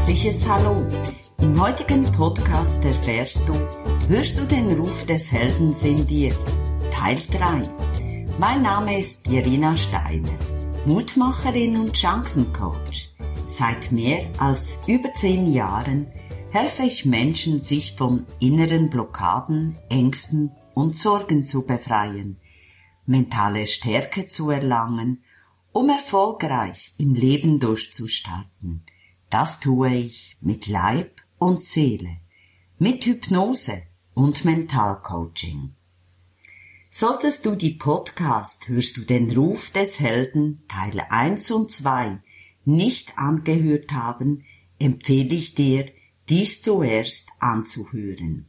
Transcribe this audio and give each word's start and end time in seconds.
herzliches 0.00 0.48
Hallo. 0.48 0.86
Im 1.42 1.60
heutigen 1.60 2.02
Podcast 2.12 2.82
erfährst 2.82 3.46
du, 3.46 3.52
hörst 4.08 4.38
du 4.38 4.46
den 4.46 4.72
Ruf 4.72 5.04
des 5.04 5.30
Heldens 5.30 5.84
in 5.84 6.06
dir? 6.06 6.34
Teil 6.90 7.18
3. 7.30 7.68
Mein 8.38 8.62
Name 8.62 8.98
ist 8.98 9.24
Pierina 9.24 9.76
Steiner, 9.76 10.38
Mutmacherin 10.86 11.76
und 11.76 11.94
Chancencoach. 11.94 13.10
Seit 13.46 13.92
mehr 13.92 14.26
als 14.38 14.78
über 14.86 15.12
zehn 15.12 15.52
Jahren 15.52 16.06
helfe 16.48 16.84
ich 16.84 17.04
Menschen, 17.04 17.60
sich 17.60 17.92
von 17.92 18.24
inneren 18.38 18.88
Blockaden, 18.88 19.76
Ängsten 19.90 20.50
und 20.72 20.98
Sorgen 20.98 21.44
zu 21.44 21.66
befreien, 21.66 22.40
mentale 23.04 23.66
Stärke 23.66 24.28
zu 24.28 24.48
erlangen, 24.48 25.22
um 25.72 25.90
erfolgreich 25.90 26.94
im 26.96 27.12
Leben 27.12 27.60
durchzustarten– 27.60 28.82
das 29.30 29.60
tue 29.60 29.94
ich 29.94 30.36
mit 30.40 30.66
Leib 30.66 31.22
und 31.38 31.62
Seele, 31.62 32.16
mit 32.78 33.04
Hypnose 33.06 33.82
und 34.12 34.44
Mentalcoaching. 34.44 35.74
Solltest 36.90 37.46
du 37.46 37.54
die 37.54 37.70
Podcast 37.70 38.68
Hörst 38.68 38.96
du 38.96 39.02
den 39.02 39.30
Ruf 39.30 39.70
des 39.70 40.00
Helden 40.00 40.64
Teil 40.66 41.00
1 41.08 41.52
und 41.52 41.70
2 41.70 42.18
nicht 42.64 43.16
angehört 43.16 43.92
haben, 43.92 44.44
empfehle 44.80 45.34
ich 45.34 45.54
dir, 45.54 45.86
dies 46.28 46.62
zuerst 46.62 47.30
anzuhören. 47.38 48.48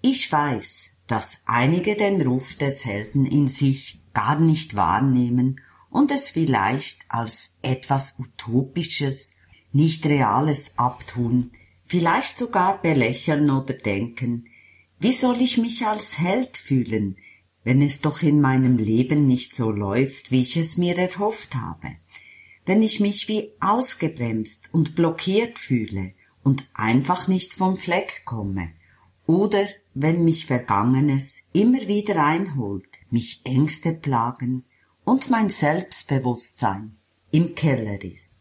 Ich 0.00 0.30
weiß, 0.30 1.02
dass 1.06 1.44
einige 1.46 1.94
den 1.94 2.20
Ruf 2.22 2.56
des 2.56 2.84
Helden 2.84 3.24
in 3.24 3.48
sich 3.48 4.02
gar 4.12 4.40
nicht 4.40 4.74
wahrnehmen 4.74 5.60
und 5.90 6.10
es 6.10 6.28
vielleicht 6.28 7.02
als 7.08 7.58
etwas 7.62 8.18
Utopisches 8.18 9.39
nicht 9.72 10.06
Reales 10.06 10.78
abtun, 10.78 11.50
vielleicht 11.84 12.38
sogar 12.38 12.80
belächeln 12.80 13.50
oder 13.50 13.74
denken, 13.74 14.46
wie 14.98 15.12
soll 15.12 15.40
ich 15.40 15.58
mich 15.58 15.86
als 15.86 16.18
Held 16.18 16.56
fühlen, 16.56 17.16
wenn 17.64 17.82
es 17.82 18.00
doch 18.00 18.22
in 18.22 18.40
meinem 18.40 18.78
Leben 18.78 19.26
nicht 19.26 19.54
so 19.54 19.70
läuft, 19.70 20.30
wie 20.30 20.40
ich 20.42 20.56
es 20.56 20.76
mir 20.76 20.96
erhofft 20.98 21.54
habe, 21.54 21.96
wenn 22.66 22.82
ich 22.82 23.00
mich 23.00 23.28
wie 23.28 23.52
ausgebremst 23.60 24.70
und 24.72 24.94
blockiert 24.94 25.58
fühle 25.58 26.12
und 26.42 26.68
einfach 26.74 27.28
nicht 27.28 27.52
vom 27.52 27.76
Fleck 27.76 28.22
komme, 28.24 28.72
oder 29.26 29.66
wenn 29.94 30.24
mich 30.24 30.46
Vergangenes 30.46 31.50
immer 31.52 31.86
wieder 31.86 32.24
einholt, 32.24 32.88
mich 33.10 33.42
Ängste 33.44 33.92
plagen 33.92 34.64
und 35.04 35.30
mein 35.30 35.50
Selbstbewusstsein 35.50 36.96
im 37.30 37.54
Keller 37.54 38.02
ist. 38.02 38.39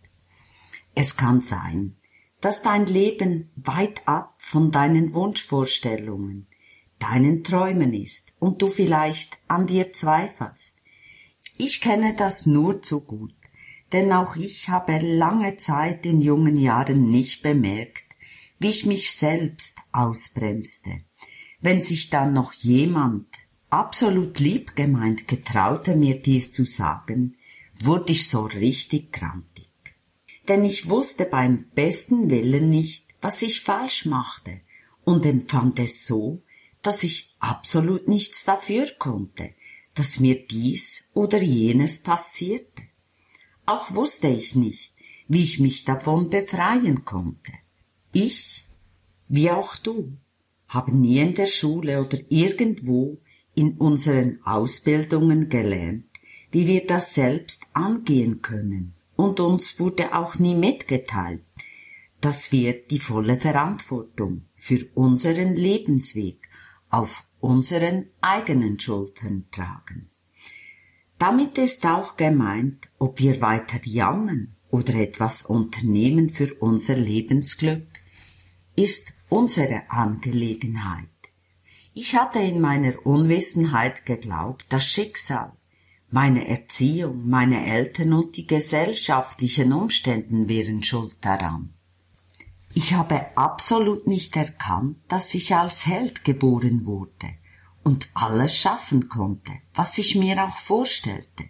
Es 0.95 1.15
kann 1.17 1.41
sein, 1.41 1.95
dass 2.41 2.61
dein 2.61 2.85
Leben 2.85 3.51
weit 3.55 4.07
ab 4.07 4.35
von 4.37 4.71
deinen 4.71 5.13
Wunschvorstellungen, 5.13 6.47
deinen 6.99 7.43
Träumen 7.43 7.93
ist 7.93 8.33
und 8.39 8.61
du 8.61 8.67
vielleicht 8.67 9.37
an 9.47 9.67
dir 9.67 9.93
zweifelst. 9.93 10.81
Ich 11.57 11.81
kenne 11.81 12.15
das 12.15 12.45
nur 12.45 12.81
zu 12.81 13.01
gut, 13.01 13.35
denn 13.91 14.11
auch 14.11 14.35
ich 14.35 14.69
habe 14.69 14.99
lange 14.99 15.57
Zeit 15.57 16.05
in 16.05 16.21
jungen 16.21 16.57
Jahren 16.57 17.09
nicht 17.09 17.41
bemerkt, 17.41 18.05
wie 18.59 18.69
ich 18.69 18.85
mich 18.85 19.11
selbst 19.11 19.79
ausbremste. 19.91 20.91
Wenn 21.61 21.81
sich 21.81 22.09
dann 22.09 22.33
noch 22.33 22.53
jemand 22.53 23.27
absolut 23.69 24.39
lieb 24.39 24.75
gemeint 24.75 25.27
getraute, 25.27 25.95
mir 25.95 26.21
dies 26.21 26.51
zu 26.51 26.65
sagen, 26.65 27.35
wurde 27.81 28.13
ich 28.13 28.29
so 28.29 28.43
richtig 28.43 29.11
krantig 29.11 29.69
denn 30.50 30.66
ich 30.66 30.89
wusste 30.89 31.25
beim 31.25 31.66
besten 31.75 32.30
Willen 32.31 32.69
nicht, 32.69 33.05
was 33.22 33.44
ich 33.44 33.61
falsch 33.61 34.05
machte 34.05 34.61
und 35.06 35.25
empfand 35.25 35.80
es 35.80 36.08
so, 36.08 36.41
dass 36.81 37.03
ich 37.03 37.36
absolut 37.39 38.08
nichts 38.08 38.45
dafür 38.45 38.88
konnte, 38.97 39.53
dass 39.94 40.19
mir 40.19 40.47
dies 40.47 41.12
oder 41.13 41.41
jenes 41.41 42.01
passierte. 42.01 42.84
Auch 43.66 43.94
wusste 43.94 44.28
ich 44.28 44.56
nicht, 44.56 44.96
wie 45.28 45.44
ich 45.44 45.59
mich 45.59 45.85
davon 45.85 46.29
befreien 46.29 47.06
konnte. 47.06 47.52
Ich, 48.12 48.66
wie 49.28 49.52
auch 49.52 49.75
du, 49.75 50.18
haben 50.68 51.02
nie 51.02 51.19
in 51.19 51.35
der 51.35 51.46
Schule 51.46 52.00
oder 52.02 52.18
irgendwo 52.29 53.19
in 53.53 53.78
unseren 53.78 54.41
Ausbildungen 54.44 55.50
gelernt, 55.50 56.07
wie 56.52 56.66
wir 56.66 56.88
das 56.88 57.13
selbst 57.13 57.66
angehen 57.73 58.41
können 58.41 58.98
und 59.19 59.41
uns 59.41 59.81
wurde 59.81 60.16
auch 60.18 60.40
nie 60.40 60.56
mitgeteilt, 60.56 61.44
dass 62.22 62.53
wir 62.53 62.72
die 62.88 63.00
volle 63.00 63.35
Verantwortung 63.35 64.46
für 64.56 64.80
unseren 64.96 65.57
Lebensweg 65.57 66.50
auf 66.90 67.25
unseren 67.41 68.06
eigenen 68.22 68.79
Schultern 68.79 69.44
tragen. 69.52 70.09
Damit 71.18 71.58
ist 71.58 71.85
auch 71.85 72.16
gemeint, 72.16 72.88
ob 72.97 73.19
wir 73.19 73.41
weiter 73.41 73.81
jammern 73.84 74.56
oder 74.69 74.96
etwas 74.96 75.46
unternehmen 75.46 76.29
für 76.29 76.53
unser 76.62 76.96
Lebensglück, 76.96 77.90
ist 78.78 79.12
unsere 79.28 79.81
Angelegenheit. 79.90 81.09
Ich 81.94 82.16
hatte 82.16 82.40
in 82.40 82.62
meiner 82.62 83.06
Unwissenheit 83.06 84.06
geglaubt, 84.06 84.66
das 84.69 84.85
Schicksal 84.85 85.52
meine 86.12 86.47
Erziehung, 86.47 87.28
meine 87.28 87.66
Eltern 87.66 88.14
und 88.14 88.36
die 88.38 88.47
gesellschaftlichen 88.47 89.74
Umständen 89.74 90.50
wären 90.50 90.84
schuld 90.84 91.18
daran. 91.22 91.74
Ich 92.74 92.94
habe 92.94 93.25
absolut 93.36 94.08
nicht 94.08 94.36
erkannt, 94.36 94.97
dass 95.08 95.34
ich 95.34 95.56
als 95.56 95.86
Held 95.86 96.24
geboren 96.24 96.86
wurde 96.86 97.30
und 97.84 98.09
alles 98.14 98.56
schaffen 98.56 99.09
konnte, 99.09 99.52
was 99.74 99.97
ich 99.97 100.16
mir 100.16 100.44
auch 100.44 100.58
vorstellte. 100.58 101.46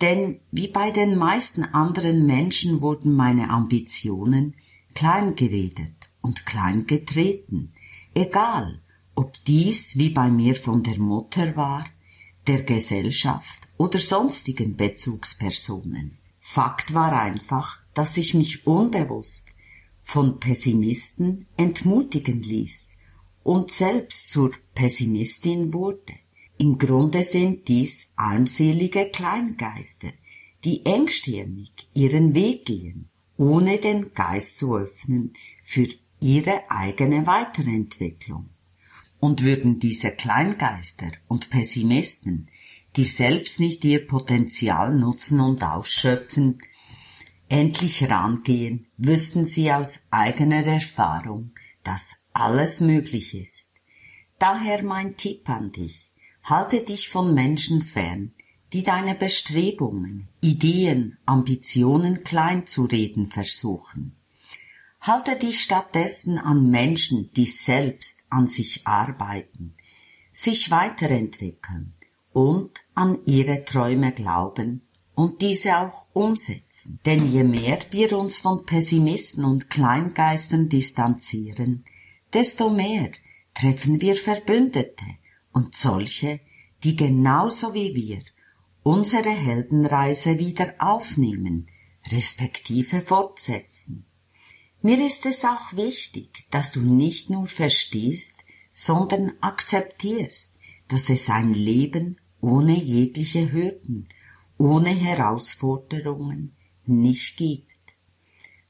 Denn 0.00 0.40
wie 0.50 0.68
bei 0.68 0.90
den 0.90 1.16
meisten 1.16 1.64
anderen 1.64 2.24
Menschen 2.26 2.80
wurden 2.80 3.14
meine 3.14 3.50
Ambitionen 3.50 4.54
klein 4.94 5.34
geredet 5.34 6.08
und 6.20 6.46
klein 6.46 6.86
getreten, 6.86 7.72
egal 8.14 8.80
ob 9.14 9.32
dies 9.44 9.98
wie 9.98 10.10
bei 10.10 10.28
mir 10.28 10.54
von 10.54 10.82
der 10.82 10.98
Mutter 10.98 11.56
war, 11.56 11.84
der 12.46 12.62
Gesellschaft 12.62 13.67
oder 13.78 13.98
sonstigen 13.98 14.76
Bezugspersonen. 14.76 16.18
Fakt 16.40 16.92
war 16.92 17.12
einfach, 17.12 17.78
dass 17.94 18.16
ich 18.16 18.34
mich 18.34 18.66
unbewusst 18.66 19.54
von 20.02 20.40
Pessimisten 20.40 21.46
entmutigen 21.56 22.42
ließ 22.42 22.98
und 23.44 23.72
selbst 23.72 24.30
zur 24.30 24.52
Pessimistin 24.74 25.72
wurde. 25.72 26.14
Im 26.58 26.76
Grunde 26.78 27.22
sind 27.22 27.68
dies 27.68 28.12
armselige 28.16 29.10
Kleingeister, 29.10 30.08
die 30.64 30.84
engstirnig 30.84 31.70
ihren 31.94 32.34
Weg 32.34 32.66
gehen, 32.66 33.08
ohne 33.36 33.78
den 33.78 34.12
Geist 34.12 34.58
zu 34.58 34.76
öffnen 34.76 35.32
für 35.62 35.88
ihre 36.20 36.68
eigene 36.70 37.26
Weiterentwicklung. 37.26 38.48
Und 39.20 39.42
würden 39.42 39.78
diese 39.80 40.10
Kleingeister 40.10 41.12
und 41.26 41.50
Pessimisten 41.50 42.48
die 42.96 43.04
selbst 43.04 43.60
nicht 43.60 43.84
ihr 43.84 44.06
Potenzial 44.06 44.94
nutzen 44.94 45.40
und 45.40 45.62
ausschöpfen, 45.62 46.58
endlich 47.48 48.08
rangehen, 48.10 48.86
wüssten 48.96 49.46
sie 49.46 49.72
aus 49.72 50.08
eigener 50.10 50.64
Erfahrung, 50.64 51.52
dass 51.84 52.28
alles 52.32 52.80
möglich 52.80 53.34
ist. 53.34 53.74
Daher 54.38 54.82
mein 54.82 55.16
Tipp 55.16 55.48
an 55.48 55.72
dich, 55.72 56.12
halte 56.42 56.80
dich 56.80 57.08
von 57.08 57.34
Menschen 57.34 57.82
fern, 57.82 58.32
die 58.72 58.82
deine 58.84 59.14
Bestrebungen, 59.14 60.28
Ideen, 60.40 61.18
Ambitionen 61.24 62.22
klein 62.22 62.66
zu 62.66 62.84
reden 62.84 63.26
versuchen. 63.26 64.14
Halte 65.00 65.36
dich 65.36 65.62
stattdessen 65.62 66.38
an 66.38 66.70
Menschen, 66.70 67.30
die 67.34 67.46
selbst 67.46 68.26
an 68.30 68.48
sich 68.48 68.86
arbeiten, 68.86 69.74
sich 70.30 70.70
weiterentwickeln 70.70 71.94
und 72.32 72.70
an 72.94 73.18
ihre 73.26 73.64
Träume 73.64 74.12
glauben 74.12 74.82
und 75.14 75.40
diese 75.42 75.78
auch 75.78 76.06
umsetzen. 76.12 77.00
Denn 77.04 77.30
je 77.30 77.42
mehr 77.42 77.80
wir 77.90 78.16
uns 78.16 78.36
von 78.36 78.64
Pessimisten 78.64 79.44
und 79.44 79.68
Kleingeistern 79.68 80.68
distanzieren, 80.68 81.84
desto 82.32 82.70
mehr 82.70 83.10
treffen 83.54 84.00
wir 84.00 84.14
Verbündete 84.14 85.04
und 85.52 85.76
solche, 85.76 86.40
die 86.84 86.94
genauso 86.94 87.74
wie 87.74 87.94
wir 87.94 88.22
unsere 88.84 89.30
Heldenreise 89.30 90.38
wieder 90.38 90.74
aufnehmen, 90.78 91.66
respektive 92.12 93.00
fortsetzen. 93.00 94.06
Mir 94.80 95.04
ist 95.04 95.26
es 95.26 95.44
auch 95.44 95.72
wichtig, 95.72 96.46
dass 96.50 96.70
du 96.70 96.80
nicht 96.80 97.30
nur 97.30 97.48
verstehst, 97.48 98.44
sondern 98.70 99.32
akzeptierst, 99.40 100.57
dass 100.88 101.10
es 101.10 101.30
ein 101.30 101.54
Leben 101.54 102.16
ohne 102.40 102.76
jegliche 102.76 103.52
Hürden, 103.52 104.08
ohne 104.56 104.90
Herausforderungen 104.90 106.56
nicht 106.86 107.36
gibt. 107.36 107.78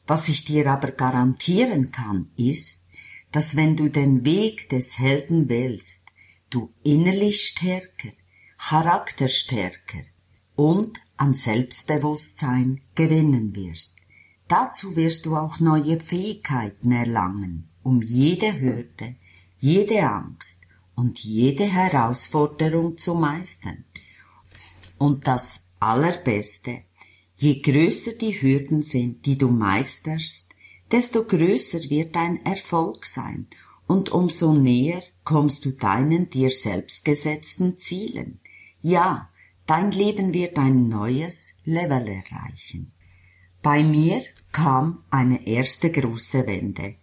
Was 0.06 0.29
ich 0.29 0.44
dir 0.44 0.67
aber 0.70 0.91
garantieren 0.91 1.91
kann, 1.91 2.31
ist, 2.37 2.88
dass 3.31 3.56
wenn 3.56 3.76
du 3.76 3.88
den 3.88 4.25
Weg 4.25 4.69
des 4.70 4.99
Helden 4.99 5.49
wählst, 5.49 6.09
du 6.50 6.73
innerlich 6.82 7.43
stärker, 7.43 8.11
charakterstärker 8.59 10.03
und 10.56 11.00
an 11.17 11.35
Selbstbewusstsein 11.35 12.81
gewinnen 12.94 13.55
wirst. 13.55 14.00
Dazu 14.49 14.97
wirst 14.97 15.26
du 15.26 15.37
auch 15.37 15.61
neue 15.61 16.00
Fähigkeiten 16.00 16.91
erlangen, 16.91 17.69
um 17.82 18.00
jede 18.00 18.59
Hürde, 18.59 19.17
jede 19.59 20.09
Angst 20.09 20.68
und 20.99 21.21
jede 21.21 21.65
Herausforderung 21.65 22.99
zu 22.99 23.15
meistern. 23.15 23.85
Und 24.99 25.29
das 25.29 25.69
Allerbeste, 25.79 26.81
je 27.37 27.61
größer 27.61 28.12
die 28.15 28.43
Hürden 28.43 28.83
sind, 28.83 29.25
die 29.25 29.39
du 29.39 29.49
meisterst, 29.49 30.50
desto 30.91 31.23
größer 31.23 31.89
wird 31.89 32.17
dein 32.17 32.45
Erfolg 32.45 33.06
sein 33.06 33.47
und 33.87 34.11
umso 34.11 34.53
näher 34.53 35.03
kommst 35.23 35.65
du 35.67 35.71
deinen 35.71 36.31
dir 36.31 36.50
selbst 36.50 37.05
gesetzten 37.05 37.79
Zielen. 37.79 38.41
Ja, 38.81 39.31
dein 39.67 39.93
Leben 39.93 40.35
wird 40.35 40.59
ein 40.59 40.89
neues 40.89 41.61
Level 41.65 42.09
erreichen. 42.09 42.93
Bei 43.62 43.85
mir 43.85 44.21
kam 44.50 45.05
eine 45.11 45.47
erste 45.47 45.93
große 45.93 46.45
Wende, 46.49 46.97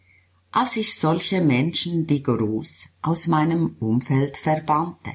als 0.55 0.77
ich 0.77 0.95
solche 0.95 1.41
Menschen 1.41 2.05
rigoros 2.05 2.87
aus 3.01 3.27
meinem 3.27 3.75
Umfeld 3.81 4.37
verbannte. 4.37 5.11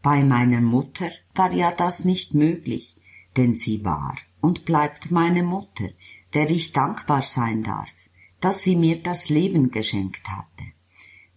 Bei 0.00 0.24
meiner 0.24 0.62
Mutter 0.62 1.10
war 1.34 1.52
ja 1.52 1.72
das 1.72 2.06
nicht 2.06 2.32
möglich, 2.32 2.96
denn 3.36 3.54
sie 3.54 3.84
war 3.84 4.16
und 4.40 4.64
bleibt 4.64 5.10
meine 5.10 5.42
Mutter, 5.42 5.90
der 6.32 6.48
ich 6.48 6.72
dankbar 6.72 7.20
sein 7.20 7.62
darf, 7.62 7.92
dass 8.40 8.62
sie 8.62 8.74
mir 8.74 9.02
das 9.02 9.28
Leben 9.28 9.70
geschenkt 9.70 10.26
hatte. 10.26 10.64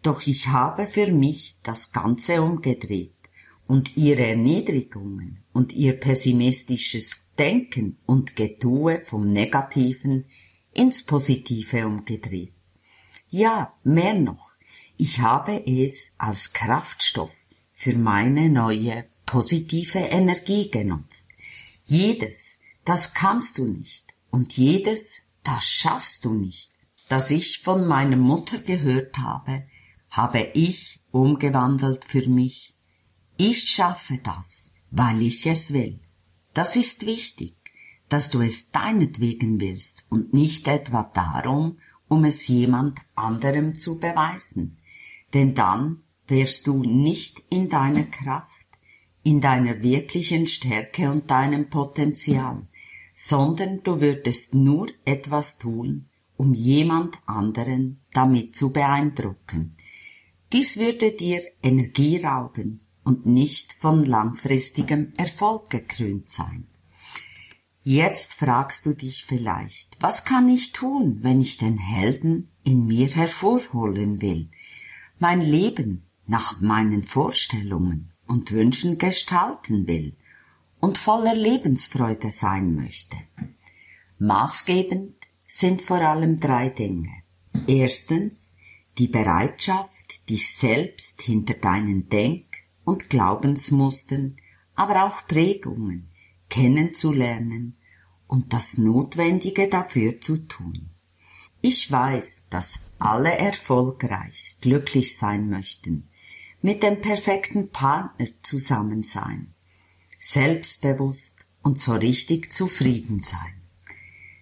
Doch 0.01 0.25
ich 0.25 0.47
habe 0.47 0.87
für 0.87 1.11
mich 1.11 1.57
das 1.61 1.91
Ganze 1.91 2.41
umgedreht 2.41 3.11
und 3.67 3.97
ihre 3.97 4.27
Erniedrigungen 4.27 5.43
und 5.51 5.73
ihr 5.73 5.99
pessimistisches 5.99 7.33
Denken 7.37 7.97
und 8.05 8.37
Getue 8.37 8.99
vom 8.99 9.27
Negativen 9.27 10.23
ins 10.71 11.03
Positive 11.03 11.85
umgedreht. 11.85 12.54
Ja, 13.27 13.73
mehr 13.83 14.13
noch, 14.13 14.51
ich 14.97 15.19
habe 15.19 15.65
es 15.65 16.15
als 16.19 16.53
Kraftstoff 16.53 17.33
für 17.71 17.97
meine 17.97 18.49
neue 18.49 19.05
positive 19.25 19.99
Energie 19.99 20.69
genutzt. 20.69 21.31
Jedes, 21.85 22.61
das 22.85 23.13
kannst 23.13 23.57
du 23.57 23.67
nicht 23.67 24.13
und 24.29 24.55
jedes, 24.57 25.23
das 25.43 25.65
schaffst 25.65 26.25
du 26.25 26.33
nicht, 26.33 26.69
das 27.09 27.31
ich 27.31 27.59
von 27.59 27.87
meiner 27.87 28.17
Mutter 28.17 28.59
gehört 28.59 29.17
habe, 29.17 29.67
habe 30.09 30.51
ich 30.53 31.01
umgewandelt 31.11 32.05
für 32.05 32.27
mich. 32.27 32.75
Ich 33.37 33.69
schaffe 33.69 34.19
das, 34.23 34.73
weil 34.91 35.21
ich 35.21 35.45
es 35.45 35.73
will. 35.73 35.99
Das 36.53 36.75
ist 36.75 37.05
wichtig, 37.05 37.55
dass 38.07 38.29
du 38.29 38.41
es 38.41 38.71
deinetwegen 38.71 39.59
willst 39.59 40.05
und 40.09 40.33
nicht 40.33 40.67
etwa 40.67 41.03
darum, 41.03 41.79
um 42.07 42.25
es 42.25 42.47
jemand 42.47 42.99
anderem 43.15 43.79
zu 43.79 43.99
beweisen. 43.99 44.77
Denn 45.33 45.53
dann 45.55 46.03
wärst 46.27 46.67
du 46.67 46.83
nicht 46.83 47.43
in 47.49 47.69
deiner 47.69 48.03
Kraft, 48.03 48.67
in 49.23 49.41
deiner 49.41 49.81
wirklichen 49.81 50.47
Stärke 50.47 51.09
und 51.09 51.29
deinem 51.29 51.69
Potenzial, 51.69 52.67
sondern 53.13 53.81
du 53.83 54.01
würdest 54.01 54.53
nur 54.53 54.87
etwas 55.05 55.57
tun, 55.57 56.09
um 56.37 56.53
jemand 56.53 57.17
anderen 57.25 58.01
damit 58.13 58.55
zu 58.55 58.71
beeindrucken. 58.71 59.75
Dies 60.51 60.77
würde 60.77 61.11
dir 61.11 61.41
Energie 61.63 62.17
rauben 62.17 62.81
und 63.03 63.25
nicht 63.25 63.73
von 63.73 64.05
langfristigem 64.05 65.13
Erfolg 65.17 65.69
gekrönt 65.69 66.29
sein. 66.29 66.67
Jetzt 67.87 68.33
fragst 68.33 68.87
du 68.87 68.95
dich 68.95 69.25
vielleicht, 69.25 69.97
was 69.99 70.25
kann 70.25 70.49
ich 70.49 70.71
tun, 70.71 71.19
wenn 71.21 71.39
ich 71.39 71.57
den 71.57 71.77
Helden 71.77 72.49
in 72.63 72.87
mir 72.87 73.07
hervorholen 73.09 74.23
will, 74.23 74.49
mein 75.19 75.39
Leben 75.39 76.01
nach 76.25 76.61
meinen 76.61 77.03
Vorstellungen 77.03 78.11
und 78.25 78.51
Wünschen 78.51 78.97
gestalten 78.97 79.87
will 79.87 80.17
und 80.79 80.97
voller 80.97 81.35
Lebensfreude 81.35 82.31
sein 82.31 82.73
möchte. 82.73 83.17
Maßgebend 84.17 85.13
sind 85.47 85.83
vor 85.83 86.01
allem 86.01 86.37
drei 86.37 86.69
Dinge. 86.69 87.11
Erstens 87.67 88.57
die 88.97 89.09
Bereitschaft, 89.09 90.27
dich 90.27 90.55
selbst 90.55 91.21
hinter 91.21 91.53
deinen 91.53 92.09
Denk- 92.09 92.63
und 92.83 93.11
Glaubensmustern, 93.11 94.37
aber 94.73 95.05
auch 95.05 95.27
Prägungen 95.27 96.09
kennenzulernen 96.49 97.77
und 98.27 98.53
das 98.53 98.77
Notwendige 98.77 99.67
dafür 99.67 100.19
zu 100.19 100.47
tun. 100.47 100.89
Ich 101.61 101.91
weiß, 101.91 102.49
dass 102.49 102.91
alle 102.99 103.37
erfolgreich, 103.37 104.57
glücklich 104.61 105.17
sein 105.17 105.49
möchten, 105.49 106.09
mit 106.61 106.83
dem 106.83 107.01
perfekten 107.01 107.71
Partner 107.71 108.27
zusammen 108.43 109.03
sein, 109.03 109.53
selbstbewusst 110.19 111.45
und 111.61 111.81
so 111.81 111.93
richtig 111.93 112.53
zufrieden 112.53 113.19
sein. 113.19 113.61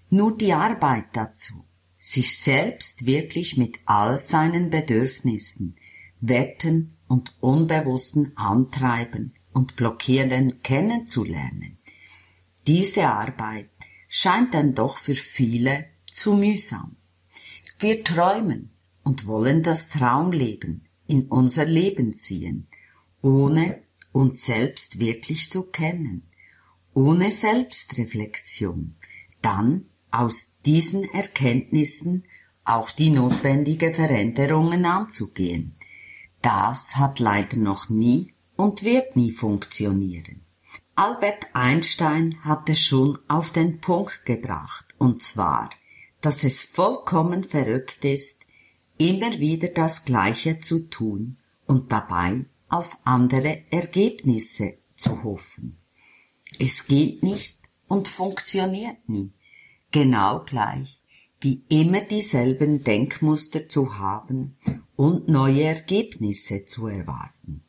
Nur 0.10 0.38
die 0.38 0.54
Arbeit 0.54 1.06
dazu, 1.14 1.66
sich 1.98 2.38
selbst 2.38 3.06
wirklich 3.06 3.58
mit 3.58 3.80
all 3.86 4.18
seinen 4.18 4.70
Bedürfnissen, 4.70 5.76
Werten 6.20 6.98
und 7.08 7.36
unbewussten 7.40 8.36
Antreiben 8.36 9.34
und 9.54 9.76
Blockieren 9.76 10.62
kennenzulernen, 10.64 11.78
diese 12.68 13.08
Arbeit 13.08 13.70
scheint 14.08 14.54
dann 14.54 14.76
doch 14.76 14.98
für 14.98 15.16
viele 15.16 15.86
zu 16.10 16.36
mühsam. 16.36 16.96
Wir 17.80 18.04
träumen 18.04 18.72
und 19.04 19.28
wollen 19.28 19.64
das 19.64 19.90
Traumleben 19.90 20.88
in 21.08 21.28
unser 21.28 21.66
Leben 21.66 22.16
ziehen, 22.16 22.68
ohne 23.22 23.82
uns 24.12 24.46
selbst 24.46 25.00
wirklich 25.00 25.52
zu 25.52 25.64
kennen, 25.64 26.30
ohne 26.94 27.32
Selbstreflexion, 27.32 28.96
dann 29.42 29.86
aus 30.12 30.60
diesen 30.62 31.04
Erkenntnissen 31.04 32.26
auch 32.64 32.92
die 32.92 33.10
notwendige 33.10 33.94
Veränderungen 33.94 34.86
anzugehen. 34.86 35.76
Das 36.42 36.96
hat 36.98 37.20
leider 37.20 37.58
noch 37.58 37.90
nie 37.90 38.34
und 38.56 38.84
wird 38.84 39.16
nie 39.16 39.32
funktionieren. 39.32 40.43
Albert 40.96 41.48
Einstein 41.54 42.38
hat 42.44 42.70
es 42.70 42.80
schon 42.80 43.18
auf 43.28 43.52
den 43.52 43.80
Punkt 43.82 44.26
gebracht, 44.26 44.94
und 45.00 45.24
zwar, 45.24 45.72
dass 46.22 46.44
es 46.44 46.62
vollkommen 46.62 47.44
verrückt 47.44 48.06
ist, 48.06 48.46
immer 48.98 49.40
wieder 49.40 49.70
das 49.70 50.06
Gleiche 50.06 50.60
zu 50.60 50.90
tun 50.90 51.38
und 51.66 51.92
dabei 51.92 52.46
auf 52.70 52.98
andere 53.06 53.64
Ergebnisse 53.72 54.78
zu 54.96 55.24
hoffen. 55.24 55.78
Es 56.60 56.86
geht 56.86 57.24
nicht 57.24 57.60
und 57.88 58.08
funktioniert 58.08 59.10
nie. 59.10 59.34
Genau 59.92 60.44
gleich 60.46 61.04
wie 61.42 61.64
immer 61.68 62.02
dieselben 62.02 62.84
Denkmuster 62.84 63.68
zu 63.68 63.98
haben 63.98 64.58
und 64.96 65.28
neue 65.28 65.64
Ergebnisse 65.64 66.66
zu 66.66 66.88
erwarten. 66.88 67.64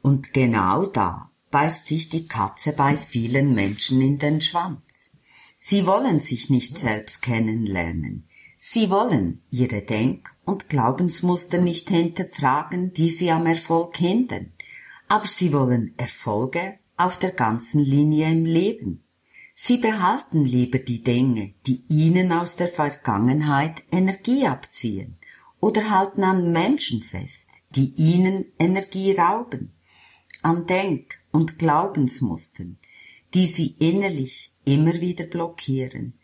Und 0.00 0.32
genau 0.32 0.86
da 0.86 1.30
beißt 1.50 1.86
sich 1.88 2.08
die 2.08 2.26
Katze 2.26 2.72
bei 2.72 2.96
vielen 2.96 3.54
Menschen 3.54 4.00
in 4.00 4.18
den 4.18 4.40
Schwanz. 4.40 5.12
Sie 5.56 5.86
wollen 5.86 6.20
sich 6.20 6.50
nicht 6.50 6.78
selbst 6.78 7.22
kennenlernen. 7.22 8.28
Sie 8.58 8.90
wollen 8.90 9.42
ihre 9.50 9.82
Denk- 9.82 10.30
und 10.44 10.68
Glaubensmuster 10.68 11.58
nicht 11.58 11.88
hinterfragen, 11.88 12.92
die 12.92 13.10
sie 13.10 13.30
am 13.30 13.46
Erfolg 13.46 13.96
hindern. 13.96 14.52
Aber 15.06 15.26
sie 15.26 15.52
wollen 15.52 15.94
Erfolge 15.96 16.78
auf 16.96 17.18
der 17.18 17.30
ganzen 17.30 17.82
Linie 17.82 18.30
im 18.30 18.44
Leben. 18.44 19.04
Sie 19.54 19.78
behalten 19.78 20.44
lieber 20.44 20.78
die 20.78 21.02
Dinge, 21.02 21.54
die 21.66 21.84
ihnen 21.88 22.30
aus 22.32 22.56
der 22.56 22.68
Vergangenheit 22.68 23.82
Energie 23.90 24.46
abziehen, 24.46 25.18
oder 25.60 25.90
halten 25.90 26.22
an 26.22 26.52
Menschen 26.52 27.02
fest, 27.02 27.50
die 27.70 27.92
ihnen 27.96 28.46
Energie 28.58 29.12
rauben, 29.12 29.72
an 30.42 30.66
Denk- 30.66 31.17
und 31.32 31.58
Glaubensmustern, 31.58 32.78
die 33.34 33.46
sie 33.46 33.74
innerlich 33.78 34.54
immer 34.64 34.94
wieder 35.00 35.24
blockieren. 35.24 36.18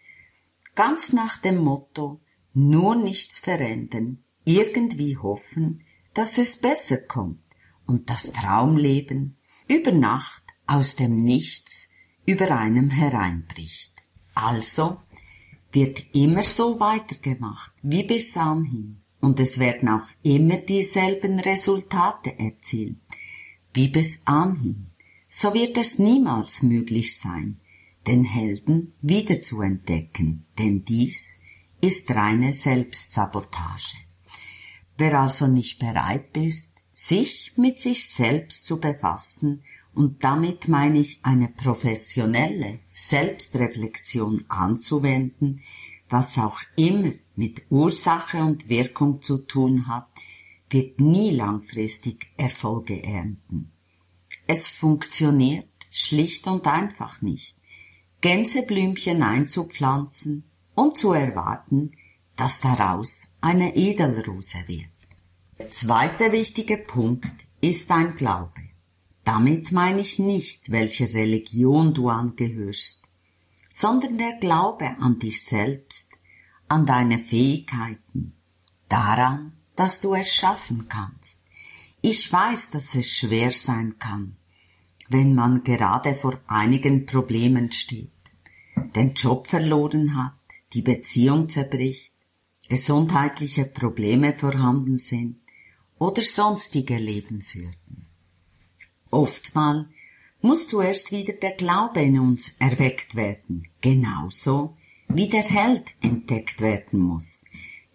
Ganz 0.75 1.13
nach 1.13 1.39
dem 1.39 1.59
Motto, 1.59 2.21
nur 2.53 2.95
nichts 2.95 3.39
verändern, 3.39 4.25
irgendwie 4.45 5.17
hoffen, 5.17 5.83
dass 6.15 6.39
es 6.39 6.61
besser 6.61 6.99
kommt 6.99 7.45
und 7.87 8.11
das 8.11 8.33
Traumleben 8.33 9.37
über 9.69 9.93
Nacht 9.93 10.45
aus 10.67 10.97
dem 10.97 11.23
Nichts 11.23 11.91
über 12.27 12.57
einem 12.57 12.91
hereinbricht. 12.91 13.93
Also, 14.35 15.01
wird 15.73 16.15
immer 16.15 16.45
so 16.45 16.79
weitergemacht 16.81 17.75
wie 17.83 18.05
bis 18.05 18.37
anhin 18.37 19.03
und 19.21 19.41
es 19.41 19.59
werden 19.59 19.89
auch 19.89 20.07
immer 20.23 20.57
dieselben 20.57 21.41
Resultate 21.41 22.39
erzielt 22.39 23.01
wie 23.75 23.89
bis 23.89 24.27
anhin, 24.27 24.91
so 25.37 25.53
wird 25.53 25.77
es 25.79 25.99
niemals 25.99 26.63
möglich 26.63 27.19
sein, 27.19 27.59
den 28.07 28.23
Helden 28.23 28.95
wieder 29.03 29.43
zu 29.43 29.63
entdecken, 29.63 30.47
denn 30.59 30.85
dies 30.85 31.43
ist 31.81 32.09
reine 32.13 32.53
Selbstsabotage. 32.53 33.97
Wer 34.97 35.21
also 35.21 35.49
nicht 35.49 35.81
bereit 35.81 36.37
ist, 36.37 36.77
sich 36.93 37.55
mit 37.57 37.81
sich 37.81 38.09
selbst 38.09 38.65
zu 38.65 38.79
befassen, 38.79 39.65
und 39.93 40.23
damit 40.23 40.69
meine 40.69 41.01
ich 41.01 41.19
eine 41.25 41.49
professionelle 41.49 42.79
Selbstreflexion 42.91 44.45
anzuwenden, 44.49 45.63
was 46.09 46.39
auch 46.39 46.61
immer 46.77 47.11
mit 47.35 47.63
Ursache 47.71 48.39
und 48.39 48.69
Wirkung 48.69 49.21
zu 49.21 49.39
tun 49.39 49.89
hat, 49.89 50.09
wird 50.71 51.01
nie 51.01 51.31
langfristig 51.31 52.29
Erfolge 52.37 53.03
ernten. 53.03 53.74
Es 54.47 54.69
funktioniert 54.69 55.67
schlicht 55.91 56.47
und 56.49 56.67
einfach 56.67 57.23
nicht, 57.23 57.57
Gänseblümchen 58.21 59.23
einzupflanzen, 59.23 60.45
um 60.75 60.95
zu 60.95 61.13
erwarten, 61.13 61.93
dass 62.37 62.61
daraus 62.61 63.37
eine 63.41 63.77
Edelrose 63.77 64.59
wird. 64.67 64.89
Der 65.59 65.71
zweite 65.71 66.33
wichtige 66.33 66.77
Punkt 66.77 67.47
ist 67.61 67.91
ein 67.93 68.17
Glaube. 68.17 68.61
Damit 69.23 69.73
meine 69.73 70.01
ich 70.01 70.19
nicht, 70.19 70.71
welche 70.73 71.15
Religion 71.15 71.95
du 71.95 72.09
angehörst, 72.09 73.09
sondern 73.71 74.19
der 74.19 74.33
Glaube 74.39 74.97
an 74.99 75.19
dich 75.19 75.45
selbst, 75.45 76.13
an 76.67 76.87
deine 76.87 77.19
Fähigkeiten, 77.19 78.35
daran, 78.89 79.53
dass 79.77 80.01
du 80.01 80.15
es 80.15 80.35
schaffen 80.35 80.89
kannst. 80.89 81.44
Ich 82.07 82.31
weiß, 82.31 82.69
dass 82.69 82.95
es 82.97 83.09
schwer 83.09 83.51
sein 83.51 83.99
kann, 83.99 84.37
wenn 85.09 85.35
man 85.35 85.65
gerade 85.65 86.15
vor 86.15 86.39
einigen 86.47 87.07
Problemen 87.07 87.73
steht, 87.73 88.13
den 88.95 89.15
Job 89.15 89.47
verloren 89.47 90.15
hat, 90.15 90.35
die 90.75 90.83
Beziehung 90.83 91.49
zerbricht, 91.49 92.13
gesundheitliche 92.69 93.65
Probleme 93.65 94.35
vorhanden 94.35 94.99
sind 94.99 95.41
oder 95.99 96.21
sonstige 96.21 96.99
Lebenshürden. 96.99 98.07
Oftmal 99.11 99.89
muss 100.43 100.69
zuerst 100.69 101.11
wieder 101.11 101.33
der 101.33 101.53
Glaube 101.53 102.03
in 102.03 102.19
uns 102.19 102.57
erweckt 102.59 103.15
werden, 103.15 103.67
genauso 103.81 104.77
wie 105.09 105.31
der 105.31 105.45
Held 105.45 105.91
entdeckt 106.03 106.61
werden 106.61 107.01
muss. 107.01 107.47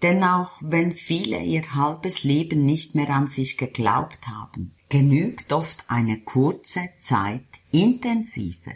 Denn 0.02 0.24
auch 0.24 0.52
wenn 0.62 0.92
viele 0.92 1.44
ihr 1.44 1.76
halbes 1.76 2.24
Leben 2.24 2.66
nicht 2.66 2.96
mehr 2.96 3.10
an 3.10 3.28
sich 3.28 3.58
geglaubt 3.58 4.28
haben, 4.28 4.74
genügt 4.88 5.52
oft 5.52 5.84
eine 5.90 6.22
kurze 6.22 6.90
Zeit 7.00 7.46
intensiver, 7.72 8.72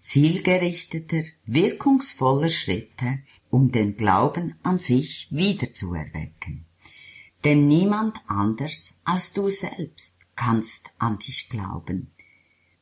zielgerichteter, 0.00 1.22
wirkungsvoller 1.44 2.48
Schritte, 2.48 3.20
um 3.50 3.70
den 3.70 3.96
Glauben 3.96 4.54
an 4.62 4.78
sich 4.78 5.28
wiederzuerwecken. 5.30 6.64
Denn 7.44 7.68
niemand 7.68 8.20
anders 8.26 9.02
als 9.04 9.32
du 9.32 9.50
selbst 9.50 10.20
kannst 10.36 10.90
an 10.98 11.18
dich 11.18 11.50
glauben. 11.50 12.12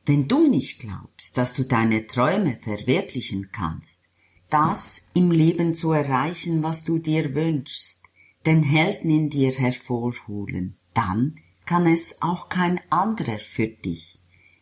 Wenn 0.05 0.27
du 0.27 0.47
nicht 0.47 0.79
glaubst, 0.79 1.37
dass 1.37 1.53
du 1.53 1.63
deine 1.63 2.07
Träume 2.07 2.57
verwirklichen 2.57 3.49
kannst, 3.51 4.03
das 4.51 5.09
im 5.13 5.31
Leben 5.31 5.73
zu 5.73 5.91
erreichen, 5.91 6.61
was 6.61 6.83
du 6.83 6.99
dir 6.99 7.33
wünschst, 7.33 8.03
den 8.45 8.61
Helden 8.61 9.09
in 9.09 9.29
dir 9.29 9.51
hervorholen, 9.51 10.77
dann 10.93 11.35
kann 11.65 11.87
es 11.87 12.21
auch 12.21 12.49
kein 12.49 12.79
anderer 12.89 13.39
für 13.39 13.67
dich. 13.67 14.19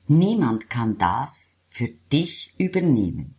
Niemand 0.07 0.69
kann 0.69 0.97
das 0.97 1.63
für 1.67 1.87
dich 1.87 2.53
übernehmen. 2.57 3.35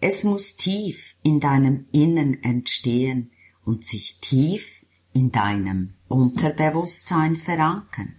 Es 0.00 0.24
muss 0.24 0.56
tief 0.56 1.16
in 1.22 1.40
deinem 1.40 1.86
Innern 1.92 2.34
entstehen 2.42 3.30
und 3.64 3.84
sich 3.84 4.20
tief 4.20 4.86
in 5.12 5.32
deinem 5.32 5.94
Unterbewusstsein 6.08 7.36
verankern. 7.36 8.14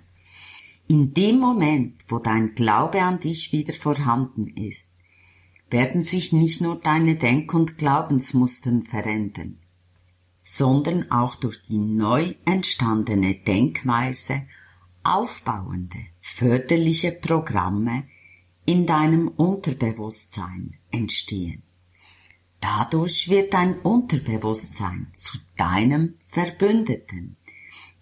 In 0.87 1.13
dem 1.13 1.39
Moment, 1.39 2.05
wo 2.07 2.19
dein 2.19 2.55
Glaube 2.55 3.01
an 3.01 3.19
dich 3.19 3.51
wieder 3.51 3.73
vorhanden 3.73 4.47
ist, 4.47 4.96
werden 5.69 6.03
sich 6.03 6.31
nicht 6.31 6.61
nur 6.61 6.77
deine 6.77 7.15
Denk- 7.15 7.53
und 7.53 7.77
Glaubensmustern 7.77 8.83
verändern, 8.83 9.57
sondern 10.43 11.11
auch 11.11 11.35
durch 11.35 11.61
die 11.63 11.77
neu 11.77 12.35
entstandene 12.45 13.35
Denkweise 13.35 14.43
aufbauende, 15.03 15.99
förderliche 16.17 17.11
Programme 17.11 18.03
in 18.65 18.85
deinem 18.85 19.27
Unterbewusstsein 19.29 20.75
entstehen. 20.91 21.63
Dadurch 22.59 23.29
wird 23.29 23.53
dein 23.53 23.79
Unterbewusstsein 23.79 25.07
zu 25.13 25.37
deinem 25.55 26.15
Verbündeten, 26.19 27.37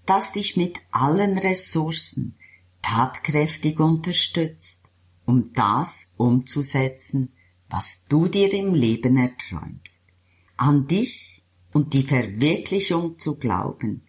das 0.05 0.31
dich 0.31 0.55
mit 0.55 0.79
allen 0.91 1.37
Ressourcen 1.37 2.35
tatkräftig 2.81 3.79
unterstützt, 3.79 4.91
um 5.25 5.51
das 5.53 6.13
umzusetzen, 6.17 7.33
was 7.69 8.05
du 8.07 8.27
dir 8.27 8.53
im 8.53 8.73
Leben 8.73 9.17
erträumst. 9.17 10.09
An 10.57 10.87
dich 10.87 11.43
und 11.73 11.93
die 11.93 12.03
Verwirklichung 12.03 13.19
zu 13.19 13.37
glauben, 13.37 14.03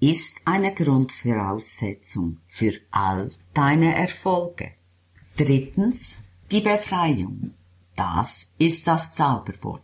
ist 0.00 0.42
eine 0.44 0.74
Grundvoraussetzung 0.74 2.38
für 2.44 2.72
all 2.90 3.30
deine 3.52 3.94
Erfolge. 3.94 4.72
Drittens, 5.36 6.24
die 6.50 6.60
Befreiung. 6.60 7.54
Das 7.96 8.54
ist 8.58 8.86
das 8.86 9.14
Zauberwort. 9.14 9.82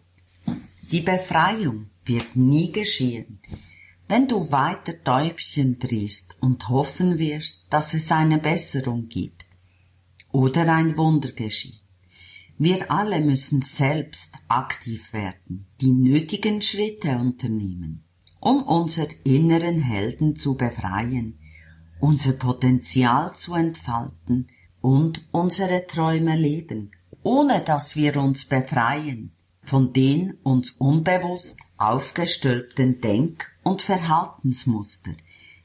Die 0.93 1.00
Befreiung 1.00 1.90
wird 2.04 2.37
nie 2.37 2.71
geschehen, 2.71 3.40
wenn 4.07 4.28
du 4.28 4.52
weiter 4.52 4.93
Däubchen 4.93 5.78
drehst 5.78 6.37
und 6.40 6.69
hoffen 6.69 7.19
wirst, 7.19 7.73
dass 7.73 7.95
es 7.95 8.12
eine 8.12 8.38
Besserung 8.38 9.09
gibt 9.09 9.47
oder 10.31 10.73
ein 10.73 10.97
Wunder 10.97 11.33
geschieht. 11.33 11.83
Wir 12.56 12.88
alle 12.88 13.20
müssen 13.20 13.62
selbst 13.62 14.37
aktiv 14.46 15.12
werden, 15.12 15.66
die 15.80 15.90
nötigen 15.90 16.62
Schritte 16.62 17.16
unternehmen, 17.16 18.04
um 18.38 18.62
unser 18.62 19.08
inneren 19.25 19.80
Helden 19.80 20.37
zu 20.37 20.56
befreien, 20.56 21.40
unser 21.99 22.34
Potenzial 22.34 23.34
zu 23.34 23.54
entfalten 23.54 24.46
und 24.80 25.20
unsere 25.32 25.84
Träume 25.88 26.37
leben, 26.37 26.92
ohne 27.25 27.61
dass 27.61 27.96
wir 27.96 28.18
uns 28.18 28.44
befreien 28.44 29.32
von 29.64 29.92
den 29.92 30.34
uns 30.44 30.73
unbewusst 30.73 31.58
aufgestülpten 31.76 33.00
Denk- 33.00 33.50
und 33.64 33.82
Verhaltensmuster, 33.82 35.14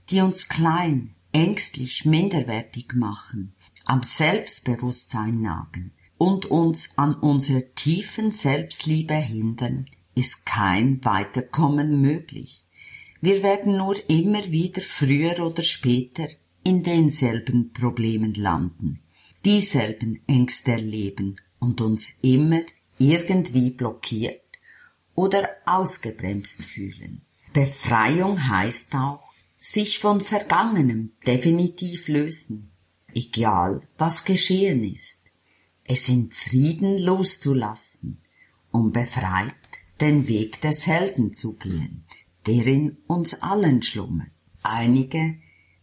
die 0.10 0.22
uns 0.22 0.48
klein, 0.48 1.14
ängstlich, 1.34 2.06
minderwertig 2.06 2.94
machen, 2.96 3.54
am 3.86 4.02
Selbstbewusstsein 4.02 5.42
nagen 5.42 5.92
und 6.20 6.46
uns 6.46 6.98
an 6.98 7.16
unserer 7.16 7.64
tiefen 7.76 8.30
Selbstliebe 8.32 9.16
hindern, 9.16 9.86
ist 10.16 10.46
kein 10.46 11.04
Weiterkommen 11.06 12.02
möglich. 12.02 12.66
Wir 13.22 13.42
werden 13.42 13.78
nur 13.78 13.96
immer 14.10 14.52
wieder 14.52 14.82
früher 14.82 15.40
oder 15.40 15.64
später 15.64 16.28
in 16.64 16.84
denselben 16.84 17.72
Problemen 17.72 18.34
landen, 18.34 19.00
dieselben 19.46 20.20
Ängste 20.28 20.74
erleben 20.74 21.40
und 21.58 21.80
uns 21.80 22.20
immer 22.22 22.62
irgendwie 22.98 23.70
blockiert 23.70 24.42
oder 25.16 25.50
ausgebremst 25.66 26.64
fühlen. 26.64 27.22
Befreiung 27.54 28.50
heißt 28.50 28.94
auch, 28.96 29.34
sich 29.58 30.00
von 30.00 30.20
Vergangenem 30.20 31.14
definitiv 31.26 32.10
lösen, 32.10 32.72
egal 33.14 33.88
was 33.98 34.26
geschehen 34.26 34.84
ist, 34.84 35.29
es 35.90 36.08
in 36.08 36.30
Frieden 36.32 37.00
loszulassen, 37.00 38.22
um 38.72 38.92
befreit 38.92 39.56
den 40.00 40.28
Weg 40.28 40.62
des 40.62 40.86
Helden 40.86 41.34
zu 41.34 41.58
gehen, 41.58 42.04
der 42.46 42.68
in 42.68 42.98
uns 43.08 43.42
allen 43.42 43.82
schlummert. 43.82 44.30
Einige 44.62 45.38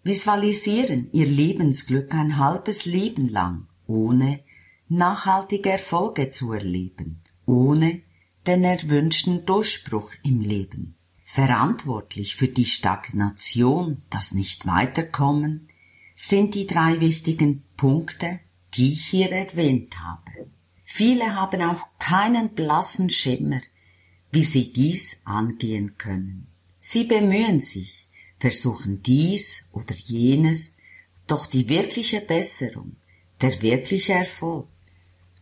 visualisieren 0.05 1.11
ihr 1.13 1.27
Lebensglück 1.27 2.15
ein 2.15 2.37
halbes 2.37 2.85
Leben 2.85 3.29
lang, 3.29 3.67
ohne 3.89 4.45
nachhaltige 4.89 5.71
Erfolge 5.71 6.31
zu 6.31 6.53
erleben, 6.53 7.21
ohne 7.45 8.03
den 8.47 8.63
erwünschten 8.63 9.45
Durchbruch 9.45 10.13
im 10.23 10.41
Leben. 10.41 10.95
Verantwortlich 11.25 12.37
für 12.37 12.47
die 12.47 12.65
Stagnation, 12.65 14.03
das 14.09 14.31
Nicht-Weiterkommen, 14.31 15.67
sind 16.15 16.55
die 16.55 16.69
drei 16.69 17.01
wichtigen 17.01 17.65
Punkte, 17.77 18.39
die 18.77 18.93
ich 18.93 19.07
hier 19.07 19.33
erwähnt 19.33 19.99
habe. 20.01 20.51
Viele 20.85 21.35
haben 21.35 21.63
auch 21.63 21.89
keinen 21.99 22.51
blassen 22.55 23.11
Schimmer, 23.11 23.61
wie 24.31 24.45
sie 24.45 24.73
dies 24.73 25.23
angehen 25.25 25.99
können. 25.99 26.47
Sie 26.79 27.05
bemühen 27.05 27.61
sich, 27.61 28.09
versuchen 28.39 29.03
dies 29.03 29.69
oder 29.73 29.95
jenes, 29.95 30.79
doch 31.27 31.47
die 31.47 31.69
wirkliche 31.69 32.21
Besserung, 32.21 32.97
der 33.41 33.61
wirkliche 33.63 34.13
Erfolg 34.13 34.69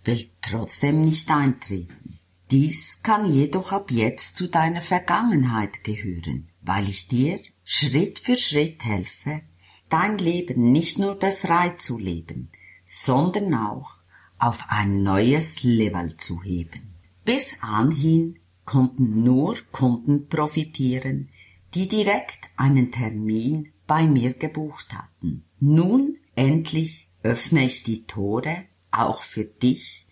will 0.05 0.27
trotzdem 0.41 1.01
nicht 1.01 1.31
eintreten. 1.31 2.19
Dies 2.51 3.03
kann 3.03 3.33
jedoch 3.33 3.73
ab 3.73 3.91
jetzt 3.91 4.37
zu 4.37 4.49
deiner 4.49 4.83
Vergangenheit 4.83 5.83
gehören, 5.83 6.49
weil 6.63 6.89
ich 6.89 7.09
dir 7.09 7.41
Schritt 7.65 8.19
für 8.19 8.37
Schritt 8.37 8.85
helfe, 8.85 9.43
dein 9.89 10.19
Leben 10.19 10.73
nicht 10.73 10.99
nur 10.99 11.19
befreit 11.19 11.81
zu 11.81 11.99
leben, 11.99 12.51
sondern 12.85 13.55
auch 13.55 14.03
auf 14.39 14.65
ein 14.69 15.03
neues 15.03 15.63
Level 15.63 16.17
zu 16.17 16.43
heben. 16.43 16.95
Bis 17.25 17.63
anhin 17.63 18.39
konnten 18.65 19.23
nur 19.23 19.57
Kunden 19.73 20.29
profitieren, 20.29 21.31
die 21.75 21.89
direkt 21.89 22.47
einen 22.57 22.93
Termin 22.93 23.73
bei 23.87 24.07
mir 24.07 24.35
gebucht 24.35 24.95
hatten. 24.95 25.45
Nun 25.61 26.19
endlich 26.35 27.11
öffne 27.23 27.65
ich 27.65 27.83
die 27.83 28.07
Tore 28.07 28.65
auch 28.91 29.23
für 29.23 29.45
dich 29.45 30.07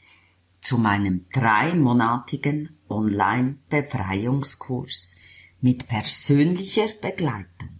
zu 0.60 0.78
meinem 0.78 1.26
dreimonatigen 1.32 2.78
Online-Befreiungskurs 2.88 5.16
mit 5.60 5.88
persönlicher 5.88 6.88
Begleitung. 7.00 7.70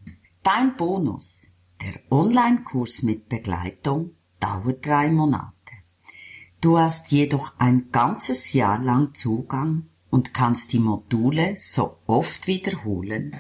Dein 0.42 0.76
Bonus, 0.76 1.60
der 1.80 2.00
Online-Kurs 2.10 3.02
mit 3.02 3.28
Begleitung, 3.28 4.16
dauert 4.42 4.84
drei 4.84 5.10
Monate. 5.10 5.52
Du 6.60 6.78
hast 6.78 7.10
jedoch 7.10 7.58
ein 7.58 7.90
ganzes 7.90 8.52
Jahr 8.52 8.78
lang 8.78 9.14
Zugang 9.14 9.86
und 10.10 10.34
kannst 10.34 10.72
die 10.72 10.78
Module 10.78 11.56
so 11.56 11.98
oft 12.06 12.46
wiederholen, 12.46 13.36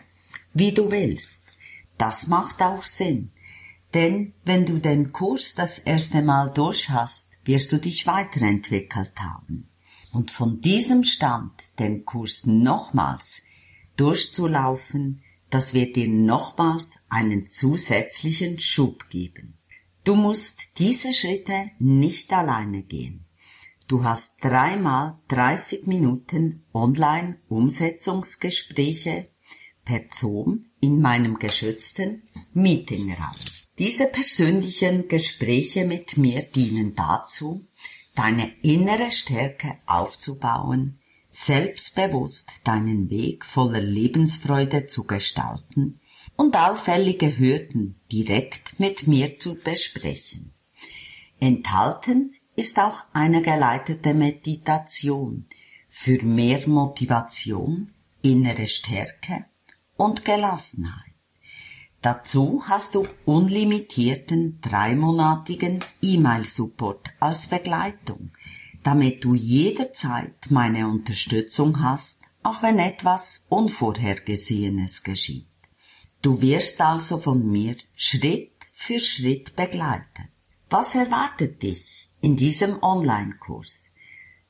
wie 0.54 0.72
du 0.72 0.90
willst. 0.90 1.56
Das 1.98 2.28
macht 2.28 2.62
auch 2.62 2.84
Sinn, 2.84 3.30
denn 3.94 4.32
wenn 4.44 4.64
du 4.64 4.78
den 4.78 5.12
Kurs 5.12 5.54
das 5.54 5.78
erste 5.78 6.22
Mal 6.22 6.50
durch 6.50 6.88
hast, 6.88 7.38
wirst 7.44 7.72
du 7.72 7.78
dich 7.78 8.06
weiterentwickelt 8.06 9.12
haben. 9.18 9.68
Und 10.12 10.30
von 10.30 10.60
diesem 10.60 11.04
Stand 11.04 11.52
den 11.78 12.04
Kurs 12.04 12.46
nochmals 12.46 13.42
durchzulaufen, 13.96 15.22
das 15.50 15.74
wird 15.74 15.96
dir 15.96 16.08
nochmals 16.08 17.04
einen 17.08 17.50
zusätzlichen 17.50 18.58
Schub 18.58 19.08
geben. 19.10 19.58
Du 20.04 20.14
musst 20.16 20.58
diese 20.78 21.12
Schritte 21.12 21.70
nicht 21.78 22.32
alleine 22.32 22.82
gehen. 22.82 23.24
Du 23.86 24.02
hast 24.02 24.42
dreimal 24.42 25.20
30 25.28 25.86
Minuten 25.86 26.64
Online-Umsetzungsgespräche 26.72 29.28
per 29.84 30.00
Zoom 30.10 30.64
in 30.80 31.00
meinem 31.00 31.38
geschützten 31.38 32.24
Meetingraum. 32.52 33.36
Diese 33.78 34.06
persönlichen 34.06 35.06
Gespräche 35.08 35.84
mit 35.84 36.16
mir 36.16 36.42
dienen 36.42 36.96
dazu, 36.96 37.64
deine 38.16 38.50
innere 38.62 39.10
Stärke 39.10 39.74
aufzubauen, 39.86 40.98
selbstbewusst 41.30 42.50
deinen 42.64 43.08
Weg 43.08 43.44
voller 43.44 43.80
Lebensfreude 43.80 44.88
zu 44.88 45.04
gestalten 45.04 46.00
und 46.36 46.56
auffällige 46.56 47.38
Hürden 47.38 48.00
direkt 48.10 48.78
mit 48.80 49.06
mir 49.06 49.38
zu 49.38 49.60
besprechen. 49.62 50.52
Enthalten 51.40 52.34
ist 52.56 52.78
auch 52.78 53.04
eine 53.12 53.42
geleitete 53.42 54.14
Meditation 54.14 55.46
für 55.88 56.22
mehr 56.24 56.66
Motivation, 56.68 57.92
innere 58.22 58.66
Stärke 58.68 59.46
und 59.96 60.24
Gelassenheit. 60.24 61.12
Dazu 62.00 62.64
hast 62.66 62.96
du 62.96 63.06
unlimitierten 63.24 64.60
dreimonatigen 64.60 65.78
E-Mail-Support 66.02 67.10
als 67.20 67.46
Begleitung, 67.46 68.32
damit 68.82 69.22
du 69.22 69.34
jederzeit 69.34 70.34
meine 70.50 70.88
Unterstützung 70.88 71.80
hast, 71.80 72.24
auch 72.42 72.62
wenn 72.62 72.80
etwas 72.80 73.46
Unvorhergesehenes 73.50 75.04
geschieht. 75.04 75.51
Du 76.22 76.40
wirst 76.40 76.80
also 76.80 77.18
von 77.18 77.50
mir 77.50 77.74
Schritt 77.96 78.52
für 78.70 79.00
Schritt 79.00 79.56
begleitet. 79.56 80.28
Was 80.70 80.94
erwartet 80.94 81.60
dich 81.64 82.08
in 82.20 82.36
diesem 82.36 82.80
Online-Kurs? 82.80 83.90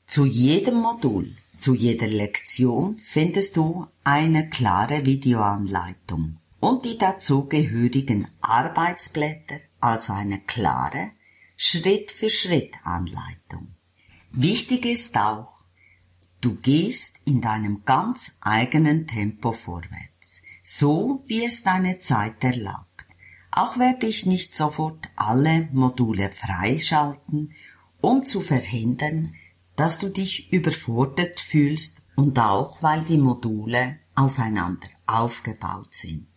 Zu 0.05 0.27
jedem 0.27 0.75
Modul, 0.75 1.35
zu 1.57 1.73
jeder 1.73 2.05
Lektion 2.05 2.99
findest 2.99 3.57
du 3.57 3.87
eine 4.03 4.49
klare 4.49 5.03
Videoanleitung 5.07 6.37
und 6.59 6.85
die 6.85 6.99
dazugehörigen 6.99 8.27
Arbeitsblätter, 8.39 9.57
also 9.79 10.13
eine 10.13 10.41
klare 10.41 11.11
Schritt 11.57 12.11
für 12.11 12.29
Schritt 12.29 12.75
Anleitung. 12.83 13.73
Wichtig 14.31 14.85
ist 14.85 15.17
auch, 15.17 15.65
du 16.39 16.53
gehst 16.53 17.25
in 17.25 17.41
deinem 17.41 17.83
ganz 17.83 18.37
eigenen 18.41 19.07
Tempo 19.07 19.51
vorwärts 19.53 20.12
so 20.63 21.21
wie 21.27 21.45
es 21.45 21.63
deine 21.63 21.99
Zeit 21.99 22.43
erlaubt. 22.43 22.87
Auch 23.51 23.77
werde 23.77 24.07
ich 24.07 24.25
nicht 24.25 24.55
sofort 24.55 25.07
alle 25.15 25.69
Module 25.73 26.29
freischalten, 26.31 27.53
um 28.01 28.25
zu 28.25 28.41
verhindern, 28.41 29.35
dass 29.75 29.99
du 29.99 30.09
dich 30.09 30.51
überfordert 30.51 31.39
fühlst 31.39 32.05
und 32.15 32.39
auch 32.39 32.81
weil 32.81 33.03
die 33.03 33.17
Module 33.17 33.99
aufeinander 34.15 34.87
aufgebaut 35.05 35.93
sind. 35.93 36.27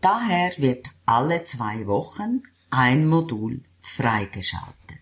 Daher 0.00 0.52
wird 0.58 0.86
alle 1.06 1.44
zwei 1.44 1.86
Wochen 1.86 2.42
ein 2.70 3.06
Modul 3.06 3.62
freigeschaltet. 3.80 5.00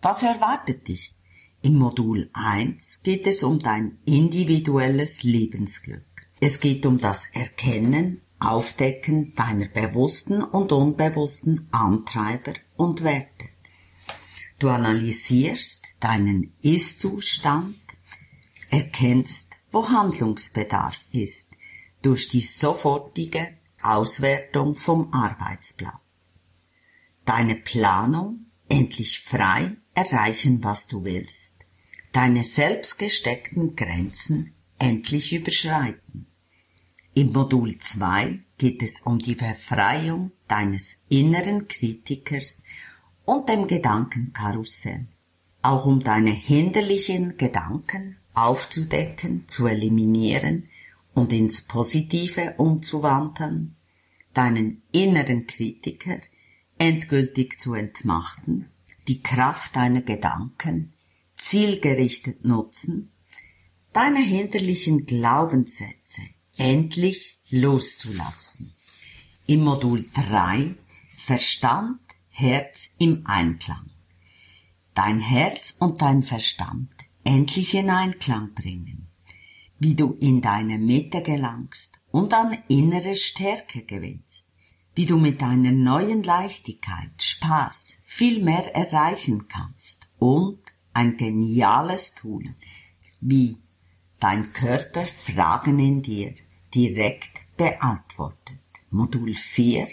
Was 0.00 0.22
erwartet 0.22 0.88
dich? 0.88 1.14
Im 1.62 1.74
Modul 1.74 2.30
1 2.32 3.02
geht 3.02 3.26
es 3.26 3.42
um 3.42 3.58
dein 3.58 3.98
individuelles 4.04 5.24
Lebensglück. 5.24 6.04
Es 6.38 6.60
geht 6.60 6.84
um 6.84 6.98
das 6.98 7.30
Erkennen, 7.32 8.20
Aufdecken 8.38 9.34
deiner 9.34 9.66
bewussten 9.66 10.42
und 10.42 10.70
unbewussten 10.70 11.66
Antreiber 11.72 12.52
und 12.76 13.02
Werte. 13.02 13.48
Du 14.58 14.68
analysierst 14.68 15.86
deinen 16.00 16.52
Ist-Zustand, 16.60 17.76
erkennst, 18.68 19.54
wo 19.70 19.88
Handlungsbedarf 19.88 20.98
ist, 21.12 21.56
durch 22.02 22.28
die 22.28 22.42
sofortige 22.42 23.54
Auswertung 23.82 24.76
vom 24.76 25.12
Arbeitsplan. 25.14 25.98
Deine 27.24 27.56
Planung, 27.56 28.46
endlich 28.68 29.20
frei 29.20 29.76
erreichen, 29.94 30.62
was 30.62 30.86
du 30.86 31.04
willst, 31.04 31.64
deine 32.12 32.44
selbst 32.44 32.98
gesteckten 32.98 33.76
Grenzen 33.76 34.54
endlich 34.78 35.32
überschreiten. 35.32 36.25
Im 37.18 37.32
Modul 37.32 37.78
2 37.78 38.40
geht 38.58 38.82
es 38.82 39.00
um 39.00 39.18
die 39.18 39.36
Befreiung 39.36 40.32
deines 40.48 41.06
inneren 41.08 41.66
Kritikers 41.66 42.62
und 43.24 43.48
dem 43.48 43.66
Gedankenkarussell. 43.68 45.06
Auch 45.62 45.86
um 45.86 46.04
deine 46.04 46.32
hinderlichen 46.32 47.38
Gedanken 47.38 48.18
aufzudecken, 48.34 49.44
zu 49.48 49.66
eliminieren 49.66 50.68
und 51.14 51.32
ins 51.32 51.62
Positive 51.62 52.56
umzuwandeln, 52.58 53.76
deinen 54.34 54.82
inneren 54.92 55.46
Kritiker 55.46 56.18
endgültig 56.76 57.58
zu 57.58 57.72
entmachten, 57.72 58.68
die 59.08 59.22
Kraft 59.22 59.74
deiner 59.74 60.02
Gedanken 60.02 60.92
zielgerichtet 61.38 62.44
nutzen 62.44 63.10
deine 63.94 64.20
hinderlichen 64.20 65.06
Glaubenssätze 65.06 66.20
endlich 66.56 67.40
loszulassen. 67.50 68.72
Im 69.46 69.64
Modul 69.64 70.06
3 70.14 70.74
Verstand, 71.16 72.00
Herz 72.30 72.96
im 72.98 73.26
Einklang. 73.26 73.90
Dein 74.94 75.20
Herz 75.20 75.76
und 75.80 76.02
dein 76.02 76.22
Verstand 76.22 76.90
endlich 77.24 77.74
in 77.74 77.90
Einklang 77.90 78.54
bringen. 78.54 79.08
Wie 79.78 79.94
du 79.94 80.16
in 80.20 80.40
deine 80.40 80.78
Mitte 80.78 81.22
gelangst 81.22 82.00
und 82.10 82.32
an 82.32 82.56
innere 82.68 83.14
Stärke 83.14 83.82
gewinnst. 83.82 84.52
Wie 84.94 85.04
du 85.04 85.18
mit 85.18 85.42
deiner 85.42 85.72
neuen 85.72 86.22
Leichtigkeit, 86.22 87.10
Spaß 87.20 88.02
viel 88.04 88.42
mehr 88.42 88.74
erreichen 88.74 89.48
kannst 89.48 90.08
und 90.18 90.60
ein 90.94 91.18
geniales 91.18 92.14
Tool 92.14 92.44
wie 93.20 93.58
dein 94.18 94.52
Körper 94.52 95.04
Fragen 95.04 95.78
in 95.78 96.02
dir 96.02 96.34
direkt 96.76 97.56
beantwortet. 97.56 98.60
Modul 98.90 99.34
4. 99.34 99.88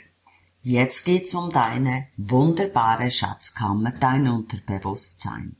Jetzt 0.60 1.06
geht's 1.06 1.34
um 1.34 1.50
deine 1.50 2.08
wunderbare 2.18 3.10
Schatzkammer, 3.10 3.92
dein 3.92 4.28
Unterbewusstsein. 4.28 5.56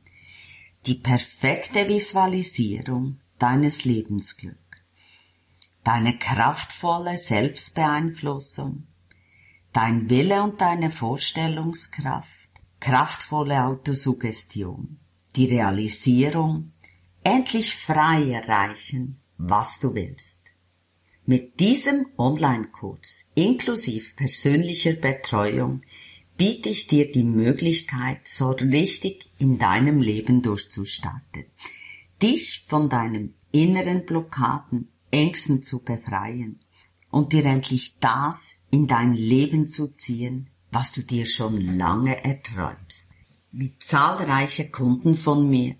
Die 0.84 0.96
perfekte 0.96 1.88
Visualisierung 1.88 3.20
deines 3.38 3.84
Lebensglück. 3.84 4.58
Deine 5.82 6.18
kraftvolle 6.18 7.16
Selbstbeeinflussung, 7.16 8.86
dein 9.72 10.10
Wille 10.10 10.42
und 10.42 10.60
deine 10.60 10.90
Vorstellungskraft, 10.90 12.50
kraftvolle 12.80 13.64
Autosuggestion, 13.64 14.98
die 15.36 15.46
Realisierung, 15.46 16.72
endlich 17.22 17.74
frei 17.74 18.30
erreichen, 18.30 19.20
was 19.38 19.80
du 19.80 19.94
willst. 19.94 20.43
Mit 21.26 21.58
diesem 21.58 22.04
Online-Kurs 22.18 23.30
inklusive 23.34 24.12
persönlicher 24.14 24.92
Betreuung 24.92 25.80
biete 26.36 26.68
ich 26.68 26.86
dir 26.86 27.10
die 27.10 27.24
Möglichkeit, 27.24 28.28
so 28.28 28.50
richtig 28.50 29.30
in 29.38 29.58
deinem 29.58 30.02
Leben 30.02 30.42
durchzustarten, 30.42 31.46
dich 32.20 32.66
von 32.66 32.90
deinen 32.90 33.32
inneren 33.52 34.04
Blockaden, 34.04 34.88
Ängsten 35.10 35.64
zu 35.64 35.82
befreien 35.82 36.60
und 37.10 37.32
dir 37.32 37.46
endlich 37.46 38.00
das 38.00 38.66
in 38.70 38.86
dein 38.86 39.14
Leben 39.14 39.70
zu 39.70 39.94
ziehen, 39.94 40.50
was 40.72 40.92
du 40.92 41.00
dir 41.00 41.24
schon 41.24 41.78
lange 41.78 42.22
erträumst. 42.22 43.12
Wie 43.50 43.78
zahlreiche 43.78 44.68
Kunden 44.68 45.14
von 45.14 45.48
mir, 45.48 45.74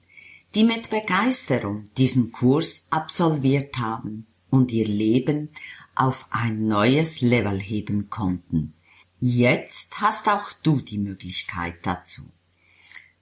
die 0.55 0.65
mit 0.65 0.89
Begeisterung 0.89 1.85
diesen 1.99 2.33
Kurs 2.33 2.87
absolviert 2.89 3.77
haben 3.77 4.25
und 4.55 4.73
ihr 4.73 4.87
Leben 4.87 5.51
auf 5.95 6.29
ein 6.31 6.67
neues 6.67 7.21
Level 7.21 7.59
heben 7.61 8.09
konnten. 8.09 8.75
Jetzt 9.21 10.01
hast 10.01 10.29
auch 10.29 10.53
du 10.63 10.81
die 10.81 10.99
Möglichkeit 10.99 11.79
dazu. 11.83 12.23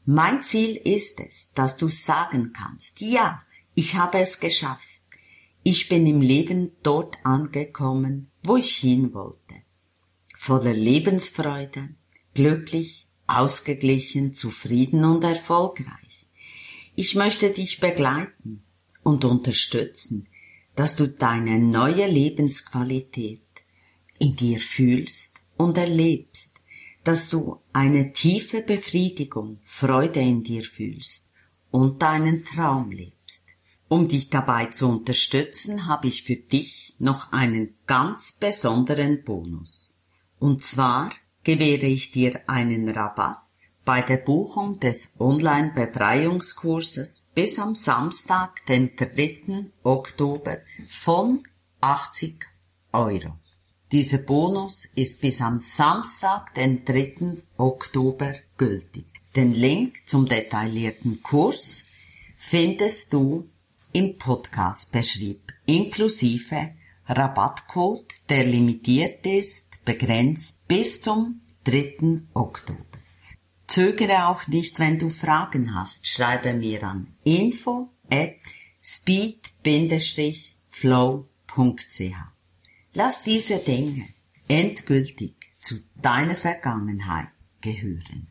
Mein 0.05 0.43
Ziel 0.43 0.77
ist 0.77 1.21
es, 1.21 1.53
dass 1.55 1.77
du 1.77 1.89
sagen 1.89 2.53
kannst, 2.53 3.01
ja, 3.01 3.43
ich 3.75 3.95
habe 3.95 4.19
es 4.19 4.41
geschafft. 4.41 5.03
Ich 5.63 5.89
bin 5.89 6.07
im 6.07 6.21
Leben 6.21 6.73
dort 6.83 7.19
angekommen, 7.25 8.29
wo 8.43 8.57
ich 8.57 8.77
hin 8.77 9.15
wollte. 9.15 9.55
Voller 10.37 10.75
Lebensfreude, 10.75 11.95
glücklich, 12.35 13.07
ausgeglichen, 13.27 14.35
zufrieden 14.35 15.05
und 15.05 15.23
erfolgreich. 15.25 16.29
Ich 16.95 17.15
möchte 17.15 17.51
dich 17.51 17.81
begleiten 17.81 18.65
und 19.03 19.25
unterstützen, 19.25 20.27
dass 20.75 20.97
du 20.97 21.09
deine 21.09 21.59
neue 21.59 22.07
Lebensqualität 22.07 23.43
in 24.19 24.37
dir 24.37 24.61
fühlst 24.61 25.41
und 25.57 25.77
erlebst, 25.77 26.59
dass 27.05 27.29
du 27.29 27.61
eine 27.73 28.13
tiefe 28.13 28.63
Befriedigung, 28.63 29.59
Freude 29.63 30.21
in 30.21 30.45
dir 30.45 30.63
fühlst 30.63 31.33
und 31.71 32.03
deinen 32.03 32.45
Traum 32.45 32.91
lebst. 32.91 33.49
Um 33.89 34.09
dich 34.09 34.31
dabei 34.31 34.67
zu 34.67 34.89
unterstützen, 34.89 35.87
habe 35.87 36.09
ich 36.09 36.23
für 36.23 36.37
dich 36.37 36.95
noch 36.99 37.33
einen 37.33 37.75
ganz 37.87 38.33
besonderen 38.33 39.23
Bonus. 39.25 40.01
Und 40.39 40.65
zwar 40.65 41.11
gewähre 41.45 41.87
ich 41.87 42.11
dir 42.11 42.41
einen 42.49 42.89
Rabatt 42.89 43.42
bei 43.85 44.01
der 44.03 44.19
Buchung 44.19 44.79
des 44.81 45.17
Online-Befreiungskurses 45.19 47.31
bis 47.35 47.59
am 47.59 47.75
Samstag, 47.75 48.65
den 48.67 48.95
3. 48.97 49.67
Oktober 49.83 50.59
von 50.89 51.43
80 51.81 52.47
Euro. 52.93 53.39
Dieser 53.91 54.19
Bonus 54.19 54.85
ist 54.85 55.21
bis 55.21 55.41
am 55.43 55.59
Samstag, 55.61 56.55
den 56.55 56.85
3. 56.85 57.39
Oktober 57.59 58.35
gültig. 58.57 59.07
Den 59.35 59.53
Link 59.53 59.97
zum 60.07 60.27
detaillierten 60.27 61.21
Kurs 61.23 61.87
findest 62.37 63.13
du 63.13 63.49
im 63.93 64.17
Podcast 64.17 64.93
beschrieb, 64.93 65.53
inklusive 65.67 66.71
Rabattcode, 67.07 68.07
der 68.29 68.45
limitiert 68.45 69.27
ist, 69.27 69.85
begrenzt 69.85 70.69
bis 70.69 71.03
zum 71.03 71.41
3. 71.65 72.23
Oktober. 72.33 72.92
Zögere 73.73 74.29
auch 74.29 74.47
nicht, 74.49 74.79
wenn 74.81 74.99
du 74.99 75.09
Fragen 75.09 75.75
hast, 75.75 76.07
schreibe 76.07 76.53
mir 76.53 76.83
an 76.83 77.07
info 77.25 77.89
at 78.11 78.35
speed-flow.ch. 78.83 79.73
Lass 82.93 83.23
diese 83.23 83.57
Dinge 83.61 84.05
endgültig 84.47 85.37
zu 85.63 85.77
deiner 86.03 86.37
Vergangenheit 86.37 87.29
gehören. 87.63 88.29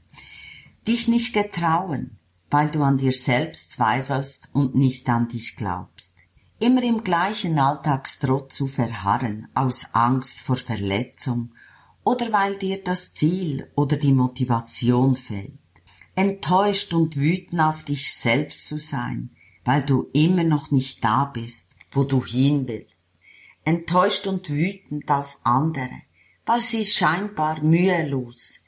Dich 0.88 1.08
nicht 1.08 1.34
getrauen, 1.34 2.19
weil 2.51 2.69
du 2.69 2.84
an 2.84 2.99
dir 2.99 3.12
selbst 3.12 3.71
zweifelst 3.71 4.49
und 4.54 4.75
nicht 4.75 5.10
an 5.10 5.27
dich 5.27 5.56
glaubst. 5.56 6.19
Immer 6.60 6.84
im 6.84 7.04
gleichen 7.04 7.58
Alltagstrott 7.58 8.54
zu 8.54 8.67
verharren 8.67 9.47
aus 9.56 9.95
Angst 9.95 10.38
vor 10.38 10.58
Verletzung 10.58 11.56
oder 12.04 12.32
weil 12.32 12.58
dir 12.58 12.84
das 12.84 13.14
Ziel 13.14 13.70
oder 13.76 13.98
die 13.98 14.14
Motivation 14.14 15.16
fehlt. 15.16 15.60
Enttäuscht 16.16 16.94
und 16.94 17.16
wütend 17.16 17.62
auf 17.62 17.84
dich 17.84 18.14
selbst 18.14 18.68
zu 18.68 18.78
sein, 18.78 19.32
weil 19.64 19.84
du 19.84 20.10
immer 20.14 20.44
noch 20.44 20.72
nicht 20.72 21.04
da 21.04 21.26
bist, 21.26 21.76
wo 21.92 22.04
du 22.04 22.24
hin 22.26 22.68
willst 22.68 23.12
enttäuscht 23.64 24.28
und 24.28 24.50
wütend 24.50 25.10
auf 25.12 25.40
andere, 25.44 26.02
weil 26.46 26.62
sie 26.62 26.86
scheinbar 26.86 27.62
mühelos 27.64 28.62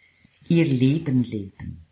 ihr 0.47 0.65
Leben 0.65 1.23
leben. 1.23 1.85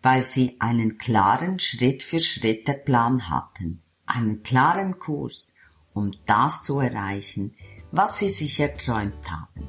weil 0.00 0.22
sie 0.22 0.54
einen 0.60 0.96
klaren 0.96 1.58
Schritt-für-Schritte-Plan 1.58 3.28
hatten, 3.30 3.82
einen 4.06 4.44
klaren 4.44 5.00
Kurs, 5.00 5.56
um 5.92 6.12
das 6.26 6.62
zu 6.62 6.78
erreichen, 6.78 7.56
was 7.90 8.20
sie 8.20 8.28
sich 8.28 8.60
erträumt 8.60 9.28
haben. 9.28 9.66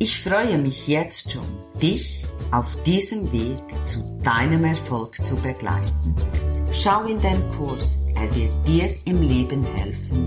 Ich 0.00 0.18
freue 0.18 0.58
mich 0.58 0.88
jetzt 0.88 1.30
schon, 1.30 1.46
dich 1.80 2.26
auf 2.50 2.82
diesem 2.82 3.30
Weg 3.30 3.62
zu 3.86 4.20
deinem 4.24 4.64
Erfolg 4.64 5.24
zu 5.24 5.36
begleiten. 5.36 6.16
Schau 6.72 7.04
in 7.04 7.20
den 7.20 7.48
Kurs 7.52 7.98
er 8.16 8.34
wird 8.34 8.54
dir 8.66 8.94
im 9.04 9.22
Leben 9.22 9.64
helfen, 9.74 10.26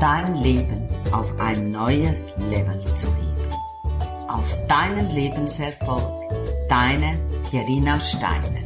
dein 0.00 0.34
Leben 0.36 0.88
auf 1.12 1.38
ein 1.38 1.70
neues 1.70 2.36
Level 2.50 2.84
zu 2.96 3.06
heben. 3.06 4.28
Auf 4.28 4.66
deinen 4.66 5.10
Lebenserfolg, 5.10 6.22
deine 6.68 7.18
Pierina 7.48 7.98
Steiner. 8.00 8.65